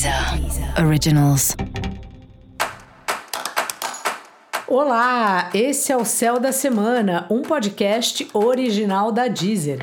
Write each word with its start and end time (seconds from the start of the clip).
Deezer 0.00 0.82
Originals. 0.82 1.54
Olá, 4.66 5.50
esse 5.52 5.92
é 5.92 5.96
o 5.96 6.06
Céu 6.06 6.40
da 6.40 6.52
Semana, 6.52 7.26
um 7.28 7.42
podcast 7.42 8.26
original 8.32 9.12
da 9.12 9.28
Deezer. 9.28 9.80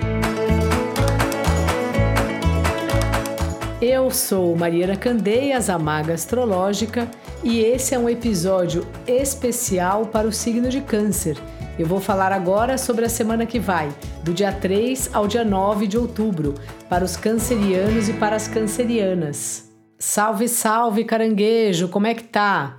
Eu 3.80 4.10
sou 4.10 4.56
Mariana 4.56 4.96
Candeias, 4.96 5.70
a 5.70 5.78
Maga 5.78 6.16
Astrológica, 6.16 7.08
e 7.44 7.60
esse 7.60 7.94
é 7.94 8.00
um 8.00 8.10
episódio 8.10 8.88
especial 9.06 10.08
para 10.08 10.28
o 10.28 10.32
signo 10.32 10.68
de 10.70 10.82
Câncer. 10.82 11.38
Eu 11.78 11.86
vou 11.86 12.02
falar 12.02 12.32
agora 12.32 12.76
sobre 12.80 13.06
a 13.06 13.10
semana 13.10 13.46
que 13.46 13.60
vai, 13.60 13.94
do 14.24 14.34
dia 14.34 14.52
3 14.52 15.12
ao 15.14 15.28
dia 15.28 15.46
9 15.46 15.86
de 15.86 15.96
outubro, 15.96 16.56
para 16.90 17.06
os 17.06 17.16
cancerianos 17.16 18.10
e 18.10 18.14
para 18.14 18.36
as 18.36 18.48
cancerianas. 18.48 19.67
Salve, 20.00 20.48
salve, 20.48 21.04
caranguejo, 21.04 21.88
como 21.88 22.06
é 22.06 22.14
que 22.14 22.24
tá? 22.24 22.78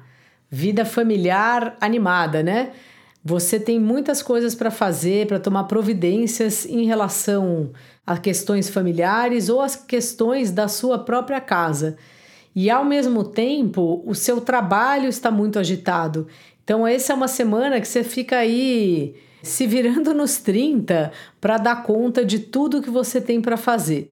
Vida 0.50 0.84
familiar 0.84 1.77
animada, 1.80 2.42
né? 2.42 2.70
Você 3.24 3.58
tem 3.58 3.78
muitas 3.78 4.22
coisas 4.22 4.54
para 4.54 4.70
fazer, 4.70 5.27
para 5.27 5.41
tomar 5.41 5.64
providências 5.64 6.64
em 6.64 6.86
relação 6.86 7.72
a 8.06 8.16
questões 8.16 8.70
familiares 8.70 9.48
ou 9.48 9.60
as 9.60 9.74
questões 9.74 10.50
da 10.52 10.68
sua 10.68 11.00
própria 11.00 11.41
casa. 11.41 11.96
E 12.54 12.70
ao 12.70 12.84
mesmo 12.84 13.24
tempo, 13.24 14.02
o 14.06 14.14
seu 14.14 14.41
trabalho 14.41 15.08
está 15.08 15.30
muito 15.30 15.58
agitado. 15.58 16.28
Então, 16.62 16.86
essa 16.86 17.12
é 17.12 17.16
uma 17.16 17.28
semana 17.28 17.80
que 17.80 17.88
você 17.88 18.05
fica 18.05 18.38
aí 18.38 19.16
se 19.42 19.66
virando 19.66 20.14
nos 20.14 20.38
30 20.38 21.12
para 21.41 21.58
dar 21.58 21.82
conta 21.82 22.24
de 22.24 22.38
tudo 22.38 22.82
que 22.82 22.91
você 22.91 23.20
tem 23.20 23.41
para 23.41 23.56
fazer. 23.56 24.08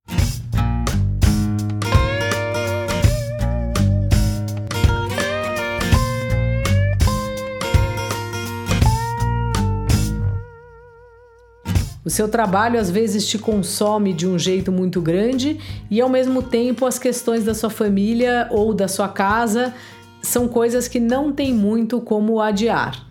O 12.06 12.10
seu 12.10 12.28
trabalho 12.28 12.78
às 12.78 12.88
vezes 12.88 13.26
te 13.26 13.36
consome 13.36 14.12
de 14.12 14.28
um 14.28 14.38
jeito 14.38 14.70
muito 14.70 15.00
grande 15.00 15.58
e 15.90 16.00
ao 16.00 16.08
mesmo 16.08 16.40
tempo 16.40 16.86
as 16.86 17.00
questões 17.00 17.42
da 17.42 17.52
sua 17.52 17.68
família 17.68 18.46
ou 18.52 18.72
da 18.72 18.86
sua 18.86 19.08
casa 19.08 19.74
são 20.22 20.46
coisas 20.46 20.86
que 20.86 21.00
não 21.00 21.32
tem 21.32 21.52
muito 21.52 22.00
como 22.00 22.40
adiar. 22.40 23.04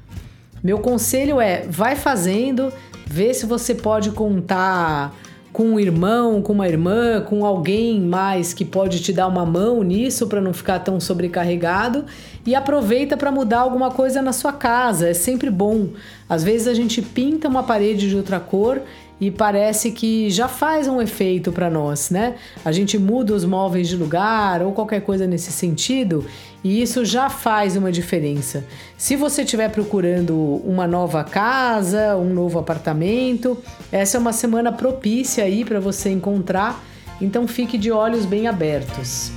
Meu 0.64 0.80
conselho 0.80 1.42
é: 1.42 1.68
vai 1.68 1.98
fazendo, 1.98 2.72
vê 3.06 3.34
se 3.34 3.46
você 3.46 3.76
pode 3.76 4.12
contar 4.12 5.14
com 5.56 5.64
um 5.64 5.80
irmão, 5.80 6.42
com 6.42 6.52
uma 6.52 6.68
irmã, 6.68 7.22
com 7.22 7.46
alguém 7.46 8.02
mais 8.02 8.54
que 8.54 8.66
pode 8.66 9.02
te 9.02 9.14
dar 9.14 9.26
uma 9.26 9.46
mão 9.46 9.84
nisso 9.84 10.28
para 10.28 10.42
não 10.42 10.54
ficar 10.54 10.80
tão 10.80 11.00
sobrecarregado 11.00 12.04
e 12.46 12.54
aproveita 12.54 13.16
para 13.16 13.32
mudar 13.32 13.60
alguma 13.60 13.90
coisa 13.90 14.22
na 14.22 14.34
sua 14.34 14.52
casa, 14.52 15.08
é 15.08 15.14
sempre 15.14 15.50
bom. 15.50 15.92
Às 16.28 16.44
vezes 16.44 16.68
a 16.68 16.74
gente 16.74 17.02
pinta 17.02 17.48
uma 17.48 17.64
parede 17.64 18.10
de 18.10 18.18
outra 18.18 18.38
cor 18.38 18.82
e 19.20 19.32
parece 19.32 19.92
que 19.92 20.30
já 20.30 20.48
faz 20.48 20.88
um 20.88 21.02
efeito 21.02 21.52
para 21.52 21.70
nós, 21.70 22.10
né? 22.10 22.36
A 22.64 22.72
gente 22.72 22.98
muda 22.98 23.34
os 23.34 23.46
móveis 23.46 23.88
de 23.88 23.96
lugar 23.96 24.62
ou 24.62 24.74
qualquer 24.74 25.02
coisa 25.02 25.26
nesse 25.26 25.52
sentido 25.52 26.26
e 26.64 26.82
isso 26.82 27.06
já 27.06 27.30
faz 27.30 27.76
uma 27.76 27.92
diferença. 27.92 28.66
Se 28.98 29.16
você 29.16 29.44
estiver 29.44 29.70
procurando 29.70 30.36
uma 30.66 30.88
nova 30.88 31.24
casa, 31.24 32.18
um 32.18 32.34
novo 32.34 32.60
apartamento, 32.60 33.58
essa 33.92 34.18
é 34.18 34.20
uma 34.20 34.34
semana 34.34 34.72
propícia 34.72 35.44
aí 35.44 35.64
para 35.64 35.80
você 35.80 36.10
encontrar, 36.10 36.84
então 37.22 37.48
fique 37.48 37.78
de 37.78 37.92
olhos 37.92 38.26
bem 38.26 38.48
abertos. 38.48 39.32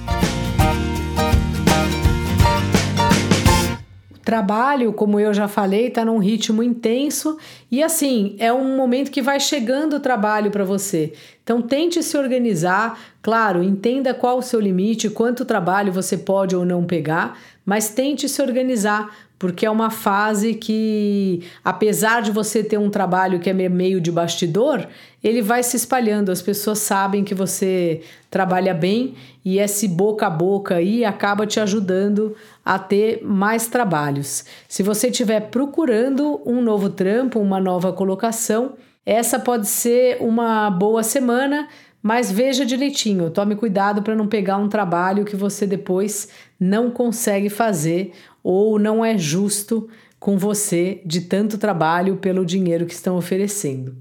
Trabalho, 4.28 4.92
como 4.92 5.18
eu 5.18 5.32
já 5.32 5.48
falei, 5.48 5.86
está 5.86 6.04
num 6.04 6.18
ritmo 6.18 6.62
intenso 6.62 7.38
e 7.70 7.82
assim, 7.82 8.36
é 8.38 8.52
um 8.52 8.76
momento 8.76 9.10
que 9.10 9.22
vai 9.22 9.40
chegando 9.40 9.96
o 9.96 10.00
trabalho 10.00 10.50
para 10.50 10.64
você. 10.64 11.14
Então 11.42 11.62
tente 11.62 12.02
se 12.02 12.14
organizar, 12.14 13.00
claro, 13.22 13.62
entenda 13.62 14.12
qual 14.12 14.36
o 14.36 14.42
seu 14.42 14.60
limite, 14.60 15.08
quanto 15.08 15.46
trabalho 15.46 15.90
você 15.90 16.18
pode 16.18 16.54
ou 16.54 16.62
não 16.62 16.84
pegar, 16.84 17.38
mas 17.64 17.88
tente 17.88 18.28
se 18.28 18.42
organizar, 18.42 19.16
porque 19.38 19.64
é 19.64 19.70
uma 19.70 19.90
fase 19.90 20.54
que, 20.54 21.44
apesar 21.64 22.22
de 22.22 22.32
você 22.32 22.64
ter 22.64 22.76
um 22.76 22.90
trabalho 22.90 23.38
que 23.38 23.48
é 23.48 23.52
meio 23.52 24.00
de 24.00 24.10
bastidor, 24.10 24.86
ele 25.22 25.40
vai 25.40 25.62
se 25.62 25.76
espalhando. 25.76 26.32
As 26.32 26.42
pessoas 26.42 26.80
sabem 26.80 27.22
que 27.22 27.34
você 27.34 28.00
trabalha 28.30 28.74
bem 28.74 29.14
e 29.44 29.58
esse 29.58 29.86
boca 29.86 30.26
a 30.26 30.30
boca 30.30 30.76
aí 30.76 31.04
acaba 31.04 31.46
te 31.46 31.60
ajudando 31.60 32.34
a 32.64 32.78
ter 32.78 33.20
mais 33.22 33.68
trabalhos. 33.68 34.44
Se 34.68 34.82
você 34.82 35.08
estiver 35.08 35.40
procurando 35.50 36.40
um 36.44 36.60
novo 36.60 36.90
trampo, 36.90 37.38
uma 37.38 37.60
nova 37.60 37.92
colocação, 37.92 38.74
essa 39.06 39.38
pode 39.38 39.66
ser 39.68 40.18
uma 40.20 40.68
boa 40.68 41.02
semana. 41.02 41.68
Mas 42.02 42.30
veja 42.30 42.64
direitinho, 42.64 43.30
tome 43.30 43.56
cuidado 43.56 44.02
para 44.02 44.14
não 44.14 44.26
pegar 44.26 44.56
um 44.56 44.68
trabalho 44.68 45.24
que 45.24 45.34
você 45.34 45.66
depois 45.66 46.28
não 46.58 46.90
consegue 46.90 47.48
fazer 47.48 48.12
ou 48.42 48.78
não 48.78 49.04
é 49.04 49.18
justo 49.18 49.88
com 50.18 50.38
você 50.38 51.00
de 51.04 51.22
tanto 51.22 51.58
trabalho 51.58 52.16
pelo 52.16 52.44
dinheiro 52.44 52.86
que 52.86 52.94
estão 52.94 53.16
oferecendo. 53.16 53.96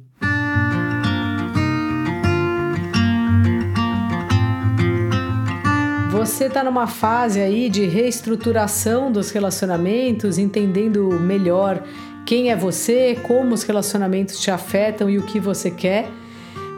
Você 6.12 6.46
está 6.46 6.64
numa 6.64 6.88
fase 6.88 7.40
aí 7.40 7.70
de 7.70 7.86
reestruturação 7.86 9.12
dos 9.12 9.30
relacionamentos, 9.30 10.38
entendendo 10.38 11.12
melhor 11.20 11.84
quem 12.26 12.52
é 12.52 12.56
você, 12.56 13.18
como 13.24 13.54
os 13.54 13.64
relacionamentos 13.64 14.40
te 14.40 14.52
afetam 14.52 15.10
e 15.10 15.18
o 15.18 15.26
que 15.26 15.40
você 15.40 15.72
quer. 15.72 16.10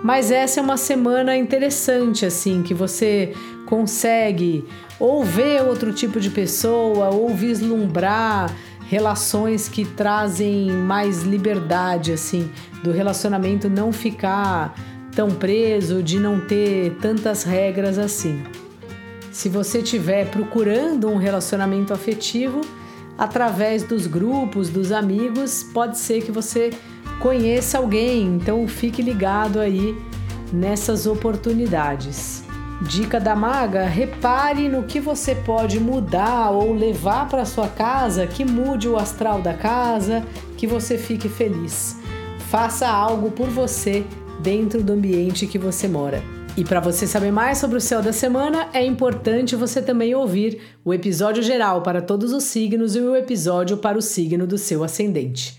Mas 0.04 0.32
essa 0.32 0.60
é 0.60 0.64
uma 0.64 0.78
semana 0.78 1.36
interessante, 1.36 2.26
assim, 2.26 2.64
que 2.64 2.74
você 2.74 3.34
consegue 3.66 4.66
ou 5.00 5.24
ver 5.24 5.62
outro 5.62 5.94
tipo 5.94 6.20
de 6.20 6.30
pessoa, 6.30 7.10
ou 7.10 7.30
vislumbrar 7.30 8.54
relações 8.88 9.70
que 9.70 9.86
trazem 9.86 10.72
mais 10.72 11.24
liberdade, 11.24 12.12
assim, 12.12 12.50
do 12.84 12.92
relacionamento 12.92 13.70
não 13.70 13.94
ficar 13.94 14.74
tão 15.16 15.30
preso, 15.30 16.02
de 16.02 16.20
não 16.20 16.40
ter 16.40 16.96
tantas 17.02 17.44
regras 17.44 17.98
assim. 17.98 18.44
Se 19.32 19.48
você 19.48 19.80
estiver 19.80 20.30
procurando 20.32 21.08
um 21.08 21.18
relacionamento 21.18 21.94
afetivo, 21.94 22.62
através 23.18 23.84
dos 23.84 24.08
grupos, 24.08 24.70
dos 24.70 24.92
amigos, 24.92 25.64
pode 25.74 25.98
ser 25.98 26.24
que 26.24 26.32
você 26.32 26.72
conheça 27.20 27.78
alguém, 27.78 28.24
então 28.24 28.68
fique 28.68 29.02
ligado 29.02 29.60
aí 29.60 29.96
nessas 30.52 31.06
oportunidades. 31.06 32.44
Dica 32.82 33.20
da 33.20 33.36
maga: 33.36 33.86
repare 33.86 34.70
no 34.70 34.84
que 34.84 35.00
você 35.00 35.36
pode 35.36 35.80
mudar 35.80 36.52
ou 36.52 36.74
levar 36.74 37.28
para 37.28 37.46
sua 37.46 37.68
casa 37.68 38.26
que 38.26 38.46
mude 38.46 38.88
o 38.88 38.98
astral 38.98 39.42
da 39.42 39.54
casa, 39.54 40.26
que 40.58 40.66
você 40.66 40.98
fique 40.98 41.28
feliz. 41.28 41.98
Faça 42.50 42.88
algo 42.88 43.32
por 43.32 43.48
você 43.48 44.04
dentro 44.40 44.82
do 44.82 44.94
ambiente 44.94 45.46
que 45.46 45.60
você 45.60 45.88
mora. 45.88 46.24
E 46.58 46.64
para 46.64 46.80
você 46.80 47.06
saber 47.06 47.32
mais 47.32 47.58
sobre 47.58 47.78
o 47.78 47.82
céu 47.82 48.02
da 48.02 48.12
semana, 48.12 48.70
é 48.74 48.84
importante 48.84 49.56
você 49.56 49.82
também 49.82 50.16
ouvir 50.16 50.60
o 50.84 50.94
episódio 50.94 51.44
geral 51.44 51.82
para 51.84 52.02
todos 52.02 52.34
os 52.34 52.44
signos 52.46 52.96
e 52.96 53.00
o 53.00 53.16
episódio 53.16 53.78
para 53.78 53.98
o 53.98 54.02
signo 54.02 54.48
do 54.48 54.58
seu 54.58 54.84
ascendente. 54.84 55.59